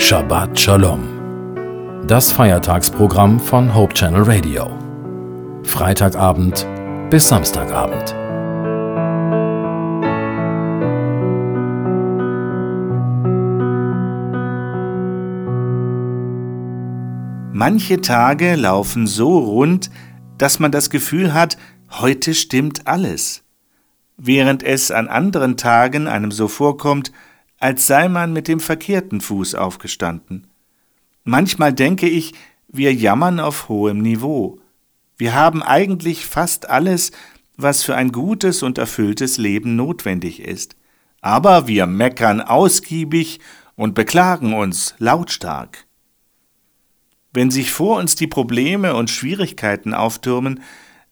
[0.00, 2.06] Shabbat Shalom.
[2.08, 4.70] Das Feiertagsprogramm von Hope Channel Radio.
[5.62, 6.66] Freitagabend
[7.10, 8.16] bis Samstagabend.
[17.52, 19.90] Manche Tage laufen so rund,
[20.38, 21.58] dass man das Gefühl hat,
[21.90, 23.44] heute stimmt alles,
[24.16, 27.12] während es an anderen Tagen einem so vorkommt,
[27.60, 30.48] als sei man mit dem verkehrten Fuß aufgestanden.
[31.24, 32.32] Manchmal denke ich,
[32.68, 34.58] wir jammern auf hohem Niveau.
[35.18, 37.12] Wir haben eigentlich fast alles,
[37.56, 40.74] was für ein gutes und erfülltes Leben notwendig ist.
[41.20, 43.40] Aber wir meckern ausgiebig
[43.76, 45.86] und beklagen uns lautstark.
[47.34, 50.60] Wenn sich vor uns die Probleme und Schwierigkeiten auftürmen,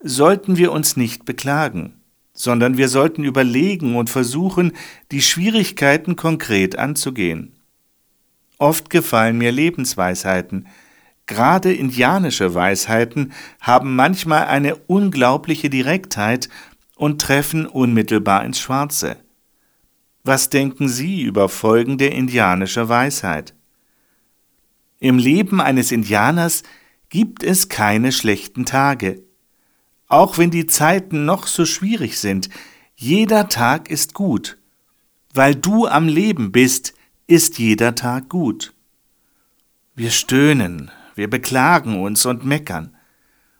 [0.00, 2.03] sollten wir uns nicht beklagen
[2.34, 4.72] sondern wir sollten überlegen und versuchen,
[5.12, 7.54] die Schwierigkeiten konkret anzugehen.
[8.58, 10.66] Oft gefallen mir Lebensweisheiten.
[11.26, 16.48] Gerade indianische Weisheiten haben manchmal eine unglaubliche Direktheit
[16.96, 19.16] und treffen unmittelbar ins Schwarze.
[20.22, 23.54] Was denken Sie über folgende indianische Weisheit?
[24.98, 26.62] Im Leben eines Indianers
[27.10, 29.22] gibt es keine schlechten Tage.
[30.14, 32.48] Auch wenn die Zeiten noch so schwierig sind,
[32.94, 34.58] jeder Tag ist gut.
[35.32, 36.94] Weil du am Leben bist,
[37.26, 38.74] ist jeder Tag gut.
[39.96, 42.94] Wir stöhnen, wir beklagen uns und meckern,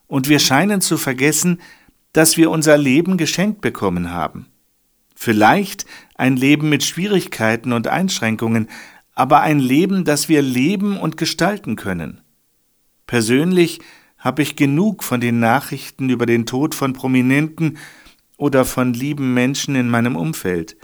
[0.07, 1.61] und wir scheinen zu vergessen,
[2.13, 4.47] dass wir unser Leben geschenkt bekommen haben.
[5.17, 8.69] Vielleicht ein Leben mit Schwierigkeiten und Einschränkungen,
[9.17, 12.21] aber ein Leben, das wir leben und gestalten können.
[13.09, 13.81] Persönlich
[14.25, 17.77] habe ich genug von den Nachrichten über den Tod von Prominenten
[18.39, 20.79] oder von lieben Menschen in meinem Umfeld.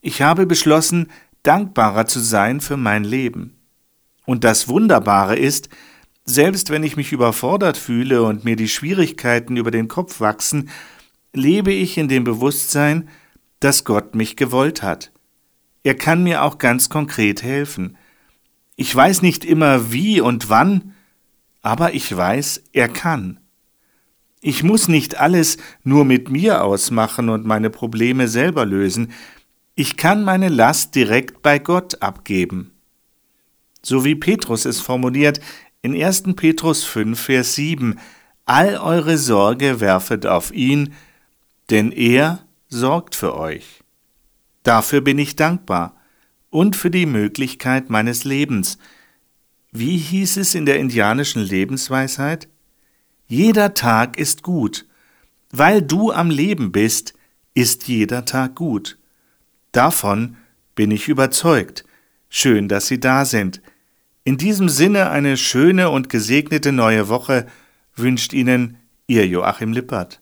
[0.00, 1.08] Ich habe beschlossen,
[1.42, 3.58] dankbarer zu sein für mein Leben.
[4.24, 5.68] Und das Wunderbare ist,
[6.24, 10.70] selbst wenn ich mich überfordert fühle und mir die Schwierigkeiten über den Kopf wachsen,
[11.32, 13.08] lebe ich in dem Bewusstsein,
[13.58, 15.10] dass Gott mich gewollt hat.
[15.82, 17.96] Er kann mir auch ganz konkret helfen.
[18.76, 20.94] Ich weiß nicht immer wie und wann,
[21.62, 23.40] aber ich weiß, er kann.
[24.40, 29.12] Ich muss nicht alles nur mit mir ausmachen und meine Probleme selber lösen,
[29.74, 32.72] ich kann meine Last direkt bei Gott abgeben.
[33.82, 35.40] So wie Petrus es formuliert
[35.82, 36.34] in 1.
[36.34, 37.98] Petrus 5, Vers 7,
[38.44, 40.94] All eure Sorge werfet auf ihn,
[41.70, 43.84] denn er sorgt für euch.
[44.62, 45.94] Dafür bin ich dankbar
[46.50, 48.78] und für die Möglichkeit meines Lebens,
[49.72, 52.48] wie hieß es in der indianischen Lebensweisheit?
[53.26, 54.86] Jeder Tag ist gut.
[55.50, 57.14] Weil du am Leben bist,
[57.54, 58.98] ist jeder Tag gut.
[59.72, 60.36] Davon
[60.74, 61.84] bin ich überzeugt.
[62.28, 63.62] Schön, dass Sie da sind.
[64.24, 67.46] In diesem Sinne eine schöne und gesegnete neue Woche
[67.96, 70.20] wünscht Ihnen Ihr Joachim Lippert.